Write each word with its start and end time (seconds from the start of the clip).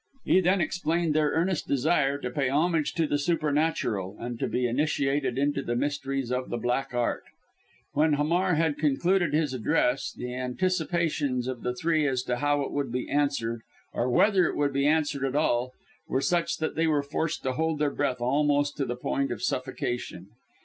He 0.25 0.39
then 0.41 0.61
explained 0.61 1.13
their 1.13 1.29
earnest 1.29 1.67
desire 1.67 2.17
to 2.17 2.31
pay 2.31 2.49
homage 2.49 2.95
to 2.95 3.05
the 3.05 3.19
Supernatural, 3.19 4.17
and 4.19 4.39
to 4.39 4.47
be 4.47 4.65
initiated 4.65 5.37
into 5.37 5.61
the 5.61 5.75
mysteries 5.75 6.31
of 6.31 6.49
the 6.49 6.57
Black 6.57 6.91
Art. 6.91 7.21
When 7.93 8.13
Hamar 8.13 8.55
had 8.55 8.79
concluded 8.79 9.31
his 9.35 9.53
address, 9.53 10.11
the 10.11 10.33
anticipations 10.33 11.47
of 11.47 11.61
the 11.61 11.75
three 11.75 12.07
as 12.07 12.23
to 12.23 12.37
how 12.37 12.61
it 12.61 12.71
would 12.71 12.91
be 12.91 13.11
answered, 13.11 13.61
or 13.93 14.09
whether 14.09 14.47
it 14.47 14.55
would 14.55 14.73
be 14.73 14.87
answered 14.87 15.23
at 15.23 15.35
all 15.35 15.71
were 16.07 16.19
such 16.19 16.57
that 16.57 16.73
they 16.73 16.87
were 16.87 17.03
forced 17.03 17.43
to 17.43 17.53
hold 17.53 17.77
their 17.77 17.91
breath 17.93 18.21
almost 18.21 18.77
to 18.77 18.85
the 18.85 18.95
point 18.95 19.31
of 19.31 19.43
suffocation. 19.43 20.29